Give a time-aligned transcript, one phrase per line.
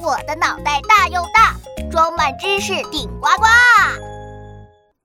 [0.00, 1.56] 我的脑袋大又大，
[1.90, 3.44] 装满知识顶呱呱。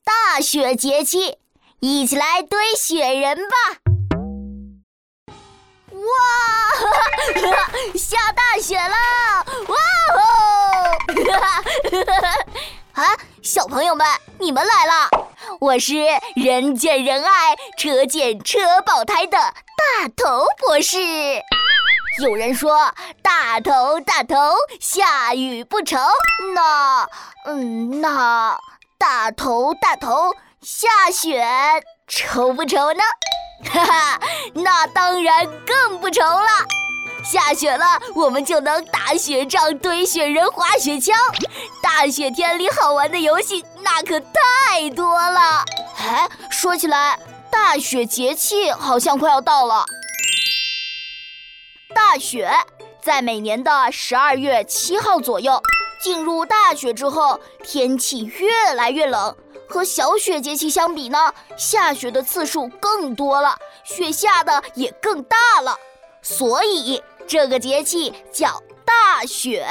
[0.04, 1.38] 大雪节气，
[1.80, 3.56] 一起来堆雪人吧！
[5.92, 6.04] 哇，
[7.98, 8.96] 下大雪了！
[9.68, 9.76] 哇
[10.16, 10.98] 哦！
[13.02, 14.06] 啊，小朋友们，
[14.40, 15.10] 你们来了！
[15.60, 15.96] 我是
[16.36, 20.98] 人见人爱、车见车爆胎的大头博士。
[22.22, 24.36] 有人说大头大头
[24.80, 25.98] 下雨不愁，
[26.54, 27.08] 那
[27.46, 28.58] 嗯那
[29.00, 31.44] 大头大头下雪
[32.08, 33.02] 愁不愁呢？
[33.72, 34.20] 哈哈，
[34.54, 36.48] 那当然更不愁了。
[37.24, 41.14] 下雪了，我们就能打雪仗、堆雪人、滑雪橇。
[41.82, 45.64] 大雪天里好玩的游戏那可太多了。
[45.98, 47.18] 哎，说起来，
[47.50, 49.86] 大雪节气好像快要到了。
[51.94, 52.50] 大雪
[53.02, 55.62] 在每年的十二月七号左右
[56.02, 59.36] 进入大雪之后，天气越来越冷。
[59.68, 65.76] 和小雪节气相比呢，下雪的次数更多了，雪下的也更大了。
[66.22, 69.66] 所以这个节气叫大雪。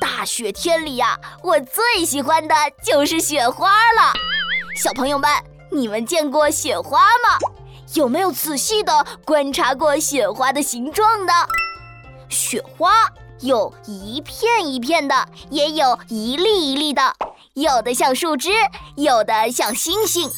[0.00, 4.12] 大雪天里呀，我最喜欢的就是雪花了。
[4.76, 5.30] 小朋友们，
[5.70, 7.38] 你们见过雪花吗？
[7.94, 11.32] 有没有仔细的观察过雪花的形状呢？
[12.28, 13.08] 雪花
[13.40, 17.14] 有一片一片的，也有一粒一粒的，
[17.54, 18.50] 有的像树枝，
[18.96, 20.28] 有的像星星。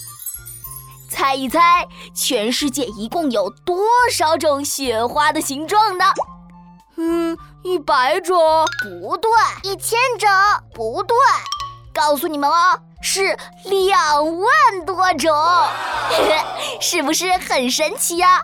[1.11, 3.79] 猜一猜，全世界一共有多
[4.13, 6.05] 少种雪花的形状呢？
[6.97, 8.39] 嗯，一百种？
[8.83, 9.31] 不对，
[9.63, 10.29] 一千种？
[10.75, 11.17] 不对，
[11.99, 12.55] 告诉你们哦。
[13.01, 15.33] 是两万多种，
[16.81, 18.43] 是不是很神奇呀？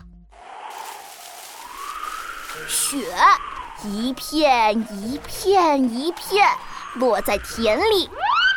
[2.68, 2.98] 雪
[3.84, 6.48] 一片一片一片
[6.94, 8.08] 落在田里，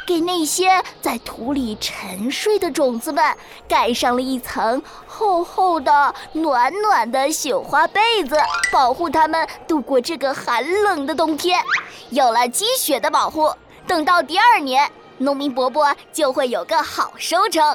[0.05, 3.35] 给那些在土里沉睡的种子们
[3.67, 8.37] 盖上了一层厚厚的、暖暖的雪花被子，
[8.71, 11.59] 保护它们度过这个寒冷的冬天。
[12.11, 13.51] 有了积雪的保护，
[13.87, 14.91] 等到第二年。
[15.19, 17.73] 农民伯伯就会有个好收成，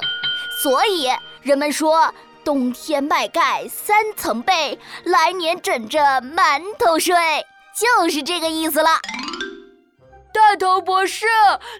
[0.61, 1.09] 所以
[1.41, 2.09] 人们说
[2.41, 7.13] 冬天麦盖三层被，来年枕着馒头睡，
[7.75, 8.91] 就是这个意思了。
[10.33, 11.25] 大头博士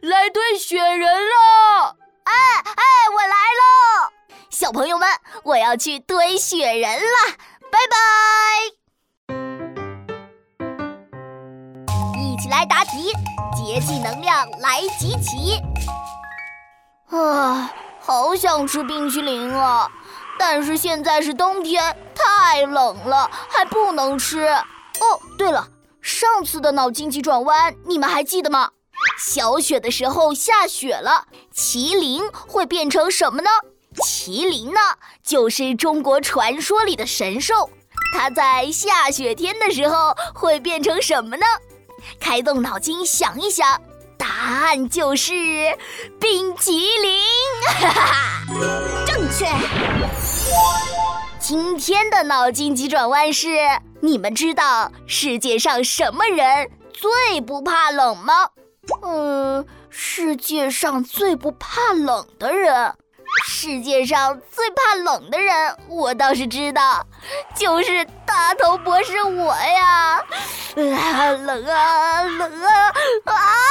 [0.02, 1.96] 来堆雪人了！
[2.26, 2.34] 哎
[2.66, 2.84] 哎，
[3.16, 4.12] 我来喽！
[4.50, 5.08] 小朋友们，
[5.44, 7.38] 我要去堆雪人了，
[7.72, 8.83] 拜拜！
[12.34, 13.14] 一起来答题。
[13.56, 15.62] 节气能量来集齐。
[17.16, 19.88] 啊，好想吃冰淇淋啊！
[20.40, 24.48] 但是现在是冬天，太冷了，还不能吃。
[24.48, 25.68] 哦，对了，
[26.02, 28.72] 上次的脑筋急转弯你们还记得吗？
[29.20, 33.50] 小雪的时候下雪了，麒麟会变成什么呢？
[33.98, 34.80] 麒麟呢，
[35.22, 37.70] 就是中国传说里的神兽，
[38.18, 41.46] 它在下雪天的时候会变成什么呢？
[42.20, 43.82] 开动脑筋想一想，
[44.18, 45.34] 答案就是
[46.20, 47.20] 冰淇淋，
[47.80, 48.44] 哈哈，
[49.06, 49.48] 正确。
[51.40, 53.50] 今天的脑筋急转弯是：
[54.02, 58.34] 你们知道世界上什么人最不怕冷吗？
[59.02, 62.96] 嗯，世界上最不怕冷的人。
[63.46, 67.06] 世界上最怕冷的人，我倒是知道，
[67.56, 70.24] 就是大头博士我呀！
[70.76, 72.92] 啊，冷啊，冷啊，
[73.26, 73.63] 啊！